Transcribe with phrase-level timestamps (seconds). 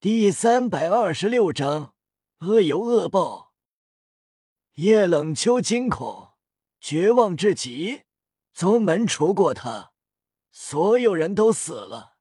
[0.00, 1.92] 第三百二十六章
[2.42, 3.52] 恶有恶报。
[4.74, 6.34] 叶冷秋惊恐，
[6.78, 8.02] 绝望至极。
[8.52, 9.90] 宗门除过他，
[10.52, 12.14] 所有人都死了。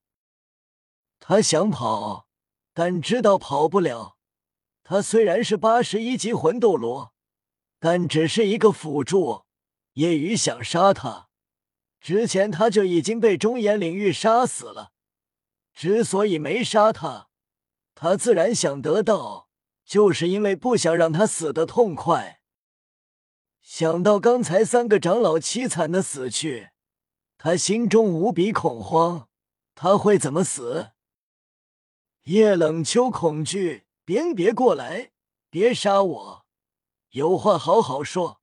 [1.20, 2.28] 他想跑，
[2.74, 4.18] 但知道跑不了。
[4.82, 7.14] 他虽然是八十一级魂斗罗，
[7.78, 9.46] 但只是一个辅助。
[9.94, 11.30] 叶雨想杀他，
[12.02, 14.94] 之前他就已经被中炎领域杀死了。
[15.76, 17.27] 之所以没杀他，
[18.00, 19.50] 他自然想得到，
[19.84, 22.42] 就是因为不想让他死得痛快。
[23.60, 26.70] 想到刚才三个长老凄惨的死去，
[27.40, 29.30] 他心中无比恐慌。
[29.74, 30.92] 他会怎么死？
[32.26, 35.10] 叶冷秋恐惧，别别过来，
[35.50, 36.46] 别杀我，
[37.10, 38.42] 有话好好说。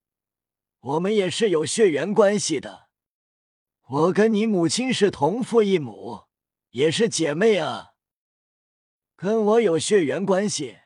[0.80, 2.88] 我们也是有血缘关系的，
[3.86, 6.24] 我跟你母亲是同父异母，
[6.70, 7.93] 也是姐妹啊。
[9.16, 10.78] 跟我有血缘关系，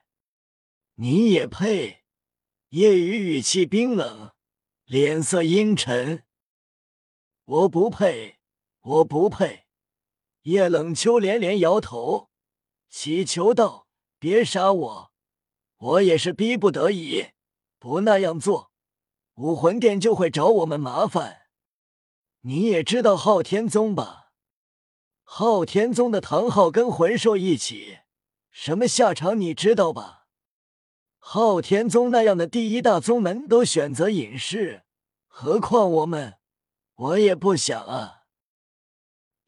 [0.96, 2.04] 你也配？
[2.68, 4.32] 夜雨语气冰冷，
[4.84, 6.24] 脸色阴沉。
[7.44, 8.38] 我不配，
[8.80, 9.66] 我不配。
[10.42, 12.28] 叶冷秋连连摇头，
[12.90, 13.88] 祈求道
[14.20, 15.12] ：“别杀我，
[15.78, 17.28] 我也是逼不得已，
[17.78, 18.70] 不那样做。”
[19.36, 21.46] 武魂殿就会找我们麻烦。
[22.42, 24.32] 你也知道昊天宗吧？
[25.22, 28.00] 昊天宗的唐昊跟魂兽一起，
[28.50, 30.26] 什么下场你知道吧？
[31.18, 34.84] 昊天宗那样的第一大宗门都选择隐世，
[35.26, 36.38] 何况我们？
[36.94, 38.22] 我也不想啊。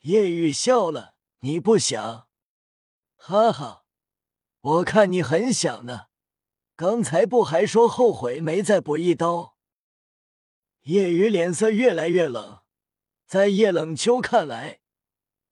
[0.00, 2.28] 叶雨笑了，你不想？
[3.16, 3.84] 哈哈，
[4.60, 6.06] 我看你很想呢。
[6.76, 9.56] 刚才不还说后悔没再补一刀？
[10.82, 12.60] 叶雨脸色越来越冷，
[13.26, 14.80] 在叶冷秋看来，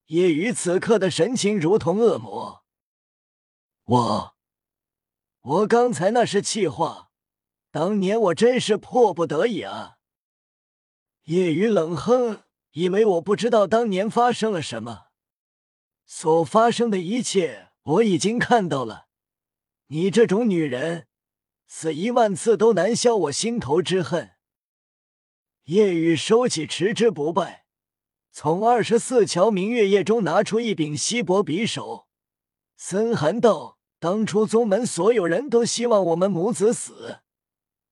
[0.06, 2.64] 叶雨此刻的神情如同恶魔。
[3.88, 4.36] 我，
[5.40, 7.10] 我刚才那是气话，
[7.70, 9.96] 当年我真是迫不得已啊！
[11.24, 15.06] 夜雨冷哼，以为我不知道当年发生了什么？
[16.04, 19.08] 所发生的一切我已经看到了。
[19.86, 21.06] 你这种女人，
[21.66, 24.32] 死一万次都难消我心头之恨。
[25.64, 27.64] 夜雨收起持之不败，
[28.32, 32.06] 从二十四桥明月夜中拿出一柄稀薄匕首。
[32.76, 37.20] 森寒道：“当初宗门所有人都希望我们母子死，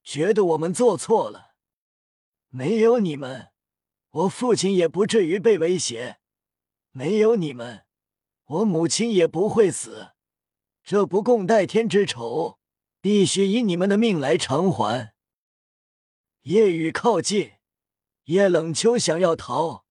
[0.03, 1.55] 觉得我们做错了。
[2.49, 3.49] 没有你们，
[4.11, 6.19] 我父亲也不至于被威胁；
[6.93, 7.84] 没有你们，
[8.44, 10.12] 我母亲也不会死。
[10.84, 12.59] 这不共戴天之仇，
[13.00, 15.12] 必须以你们的命来偿还。”
[16.43, 17.55] 夜雨靠近。
[18.27, 19.84] 叶冷秋想要逃，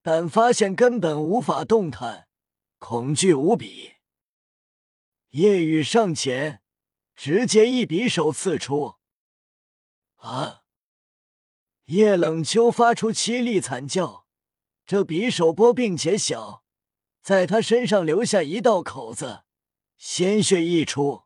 [0.00, 2.28] 但发现根本无法动弹，
[2.78, 3.93] 恐惧无比。
[5.34, 6.62] 夜雨上前，
[7.16, 8.98] 直接一匕首刺出。
[10.18, 10.62] 啊！
[11.86, 14.28] 叶冷秋发出凄厉惨叫，
[14.86, 16.62] 这匕首薄并且小，
[17.20, 19.42] 在他身上留下一道口子，
[19.96, 21.24] 鲜血溢出。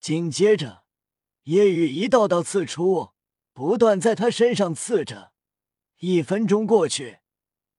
[0.00, 0.84] 紧接着，
[1.42, 3.10] 夜雨一道道刺出。
[3.52, 5.32] 不断在他身上刺着，
[5.98, 7.18] 一分钟过去，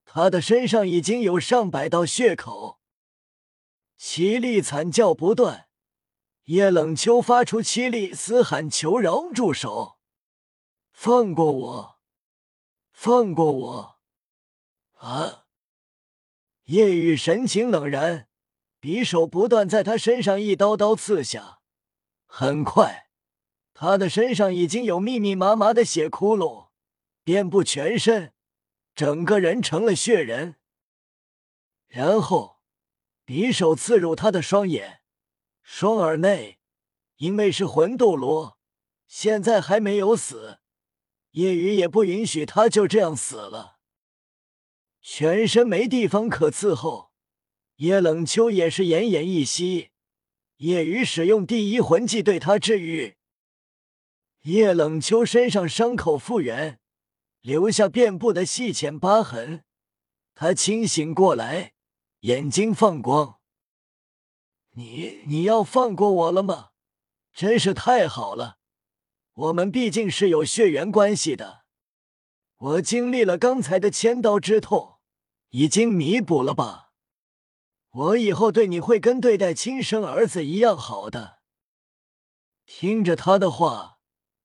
[0.05, 2.78] 他的身上已经有上百道血口，
[3.99, 5.67] 凄厉惨叫不断。
[6.45, 9.99] 叶冷秋发出凄厉嘶喊，求饶，住手！
[10.91, 11.99] 放过我！
[12.91, 13.99] 放过我！
[14.95, 15.45] 啊！
[16.63, 18.27] 夜雨神情冷然，
[18.81, 21.59] 匕首不断在他身上一刀刀刺下，
[22.25, 23.09] 很快。
[23.73, 26.69] 他的身上已经有密密麻麻的血窟窿，
[27.23, 28.33] 遍布全身，
[28.95, 30.55] 整个人成了血人。
[31.87, 32.58] 然后，
[33.29, 35.01] 匕首刺入他的双眼、
[35.61, 36.57] 双耳内，
[37.17, 38.57] 因为是魂斗罗，
[39.05, 40.57] 现在还没有死，
[41.33, 43.77] 叶雨也不允许他就这样死了。
[44.99, 47.11] 全身没地方可伺候，
[47.75, 49.91] 叶冷秋也是奄奄一息。
[50.57, 53.17] 叶雨使用第一魂技对他治愈。
[54.41, 56.79] 叶冷秋身上伤口复原，
[57.41, 59.63] 留下遍布的细浅疤痕。
[60.33, 61.73] 他清醒过来，
[62.21, 63.39] 眼睛放光。
[64.71, 66.71] 你你要放过我了吗？
[67.33, 68.57] 真是太好了！
[69.33, 71.63] 我们毕竟是有血缘关系的。
[72.57, 74.99] 我经历了刚才的千刀之痛，
[75.49, 76.91] 已经弥补了吧？
[77.91, 81.39] 我以后对你会跟对待亲生儿子一样好的。
[82.65, 83.97] 听着他的话。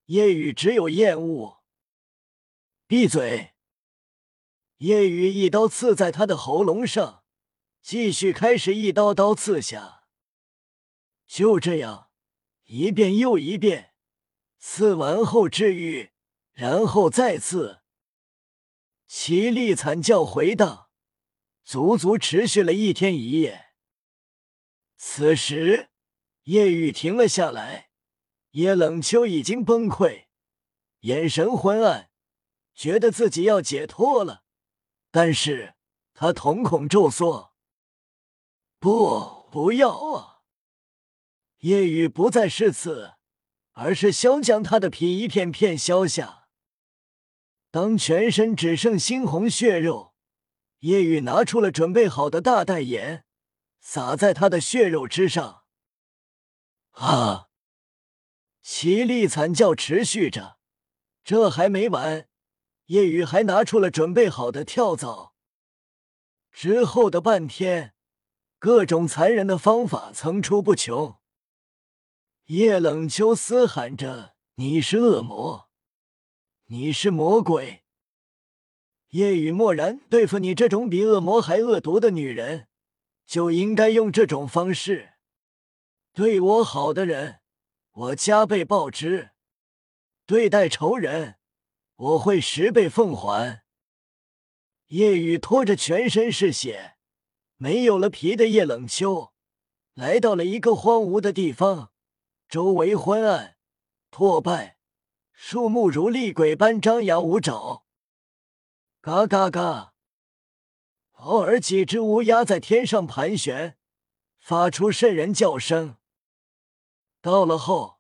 [0.09, 1.63] 叶雨只有厌恶。
[2.87, 3.55] 闭嘴！
[4.77, 7.24] 叶雨一刀刺在他的喉咙上，
[7.85, 10.05] 继续开始一刀刀刺下。
[11.27, 12.09] 就这样，
[12.65, 13.93] 一遍又一遍，
[14.59, 16.13] 刺完后治愈，
[16.55, 17.83] 然后再刺。
[19.07, 20.89] 凄厉惨叫回荡，
[21.63, 23.75] 足足持续了一天一夜。
[24.97, 25.91] 此时，
[26.45, 27.91] 夜雨停了下来，
[28.53, 30.29] 叶冷秋已经崩溃，
[31.01, 32.11] 眼神昏暗，
[32.75, 34.45] 觉得自己要解脱了，
[35.11, 35.75] 但是
[36.15, 37.54] 他瞳孔骤缩，
[38.85, 40.43] 不，不要啊！
[41.61, 43.15] 夜雨不再是刺，
[43.73, 46.49] 而是削将他的皮一片片削下。
[47.71, 50.13] 当全身只剩猩红血肉，
[50.81, 53.25] 夜雨拿出了准备好的大袋盐，
[53.81, 55.65] 撒在他的血肉之上。
[56.91, 57.49] 啊！
[58.63, 60.59] 凄厉惨叫持续着，
[61.25, 62.29] 这还没完，
[62.89, 65.35] 夜雨还拿出了准备好的跳蚤。
[66.53, 67.94] 之后的半天，
[68.65, 71.19] 各种残忍的方法层出不穷。
[72.47, 75.69] 叶冷秋嘶喊着：“你是恶魔！”
[76.69, 77.85] 你是魔鬼，
[79.09, 80.01] 夜雨默然。
[80.09, 82.69] 对付你这种比恶魔还恶毒的女人，
[83.27, 85.11] 就应该用这种方式。
[86.15, 87.41] 对我好的人，
[87.93, 89.33] 我加倍报之；
[90.25, 91.35] 对待仇人，
[91.97, 93.63] 我会十倍奉还。
[94.87, 96.97] 夜雨拖着全身是血、
[97.57, 99.33] 没有了皮的叶冷秋，
[99.95, 101.93] 来到了一个荒芜的地方，
[102.49, 103.57] 周围昏暗、
[104.11, 104.79] 破败。
[105.37, 107.85] 树木如厉鬼般张牙舞爪，
[109.01, 109.95] 嘎嘎嘎！
[111.15, 113.77] 偶尔几只乌鸦在天上盘旋，
[114.39, 115.97] 发出渗人叫声。
[117.21, 117.99] 到了后，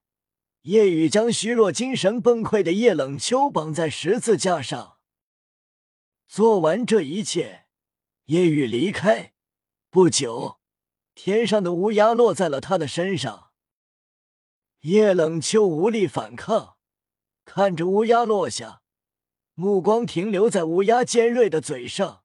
[0.62, 4.98] 夜雨将虚弱、精神崩溃的叶冷秋绑在十字架上。
[6.28, 7.66] 做完这一切，
[8.26, 9.33] 夜雨离开。
[9.94, 10.58] 不久，
[11.14, 13.52] 天上的乌鸦落在了他的身上。
[14.80, 16.78] 叶冷秋无力反抗。
[17.44, 18.82] 看着乌鸦落下，
[19.54, 22.24] 目光停留在乌鸦尖锐的嘴上，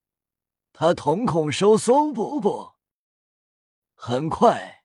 [0.73, 2.71] 他瞳孔收缩，不不。
[3.93, 4.83] 很快，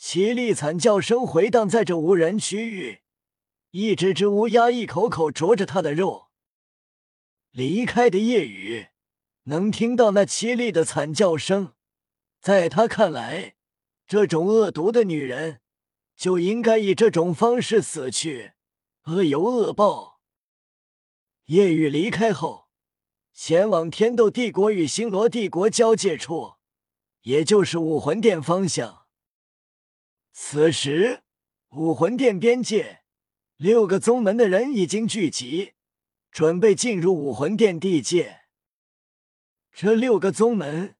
[0.00, 3.02] 凄厉惨叫声回荡在这无人区域，
[3.72, 6.28] 一只只乌鸦一口口啄着他的肉。
[7.50, 8.86] 离开的夜雨
[9.42, 11.74] 能听到那凄厉的惨叫声，
[12.44, 13.54] 在他看来，
[14.06, 15.62] 这种恶毒的女人
[16.14, 18.52] 就应该以这种方式死去。
[19.04, 20.20] 恶有恶报。
[21.46, 22.68] 夜雨离开后，
[23.32, 26.56] 前往天斗帝国与星罗帝国交界处，
[27.22, 29.06] 也就是武魂殿方向。
[30.30, 31.22] 此时，
[31.70, 33.04] 武魂殿边界
[33.56, 35.72] 六个宗门的人已经聚集，
[36.30, 38.42] 准备进入武魂殿地界。
[39.72, 40.96] 这六个宗门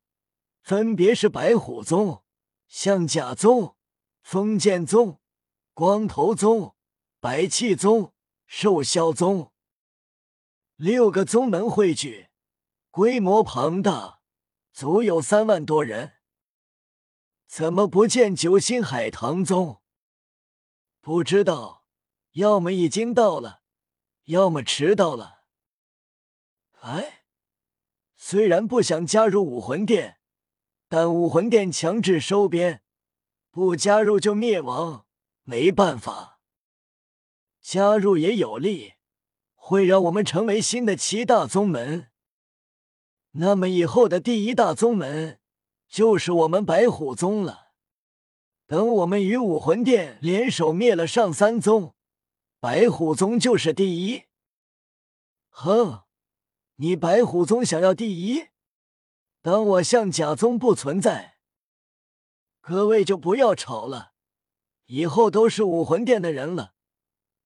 [0.65, 2.25] 分别是白虎宗、
[2.67, 3.77] 象甲宗、
[4.23, 5.21] 封建宗、
[5.75, 6.75] 光头宗。
[7.21, 8.15] 白气宗、
[8.47, 9.53] 兽枭宗
[10.77, 12.29] 六个宗门汇聚，
[12.91, 14.21] 规模庞大，
[14.73, 16.15] 足有三万多人。
[17.47, 19.83] 怎么不见九星海棠宗？
[21.01, 21.87] 不知道，
[22.33, 23.63] 要么已经到了，
[24.25, 25.45] 要么迟到了。
[26.81, 27.25] 哎，
[28.17, 30.19] 虽然不想加入武魂殿，
[30.97, 32.81] 但武魂殿强制收编，
[33.51, 35.07] 不加入就灭亡，
[35.43, 36.39] 没办法。
[37.61, 38.93] 加入也有利，
[39.57, 42.13] 会让我们成为新的七大宗门。
[43.33, 45.41] 那么以后的第一大宗门
[45.89, 47.73] 就是我们白虎宗了。
[48.69, 51.97] 等我们与武魂殿联手灭了上三宗，
[52.61, 54.27] 白虎宗就是第一。
[55.49, 56.05] 哼，
[56.77, 58.47] 你白虎宗想要第一？
[59.45, 61.37] 当我象甲宗不存在，
[62.63, 64.15] 各位就不要吵了，
[64.87, 66.73] 以后都是武魂殿的人了。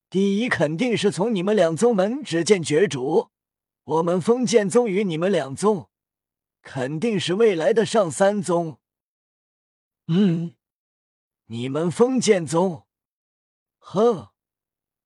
[0.09, 3.31] 第一肯定是从你们两宗门只见角逐，
[3.83, 5.91] 我们封建宗与你们两宗
[6.63, 8.79] 肯定是未来的上三宗。
[10.07, 10.55] 嗯，
[11.47, 12.87] 你们封建宗，
[13.81, 14.29] 哼，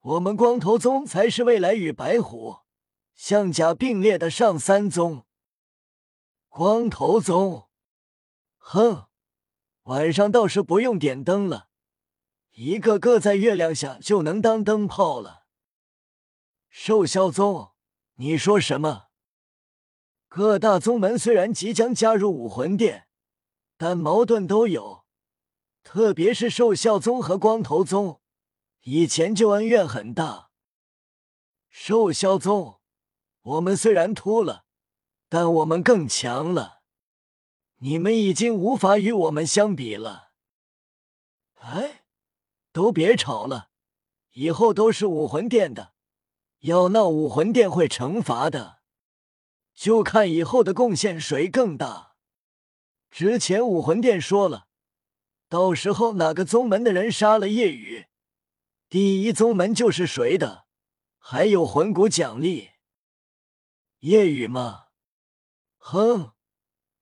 [0.00, 2.58] 我们光头宗才是未来与白虎、
[3.14, 5.25] 象甲并列的上三宗。
[6.54, 7.71] 光头宗，
[8.59, 9.06] 哼，
[9.85, 11.71] 晚上倒是不用点灯了。
[12.50, 15.47] 一个个在月亮下就能当灯泡了。
[16.68, 17.73] 兽枭宗，
[18.16, 19.06] 你说什么？
[20.28, 23.09] 各大宗门虽然即将加入武魂殿，
[23.78, 25.06] 但矛盾都有，
[25.82, 28.21] 特别是兽枭宗和光头宗，
[28.82, 30.50] 以前就恩怨很大。
[31.71, 32.78] 兽枭宗，
[33.40, 34.66] 我们虽然秃了，
[35.35, 36.83] 但我们更强了，
[37.79, 40.33] 你们已经无法与我们相比了。
[41.55, 42.05] 哎。
[42.71, 43.71] 都别吵了，
[44.33, 45.95] 以后都是武魂殿的，
[46.59, 48.83] 要闹武魂殿会惩罚的，
[49.75, 52.15] 就看以后的贡献谁更大。
[53.11, 54.69] 之前武魂殿说了，
[55.49, 58.07] 到时候哪个宗门的人杀了夜雨，
[58.91, 60.67] 第一宗门就是谁的，
[61.17, 62.73] 还有魂骨奖励。
[64.01, 64.82] 夜雨吗？
[65.85, 66.33] 哼，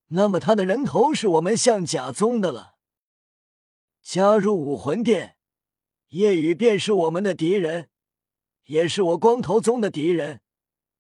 [0.09, 2.77] 那么他的人头是我们象甲宗的了。
[4.01, 5.37] 加入武魂殿，
[6.09, 7.91] 夜雨便是我们的敌人，
[8.65, 10.41] 也是我光头宗的敌人，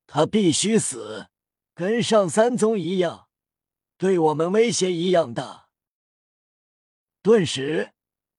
[0.07, 1.29] 他必须死，
[1.75, 3.29] 跟上三宗一样，
[3.97, 5.71] 对我们威胁一样大。
[7.23, 7.95] 顿时，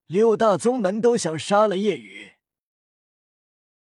[0.06, 2.31] 六大宗门都想杀了夜雨。